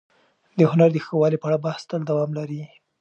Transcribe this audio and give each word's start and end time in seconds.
د 0.57 0.59
هنر 0.71 0.89
د 0.93 0.97
ښه 1.05 1.13
والي 1.19 1.37
په 1.39 1.45
اړه 1.49 1.63
بحث 1.65 1.81
تل 1.89 2.01
دوام 2.09 2.29
لري. 2.39 2.61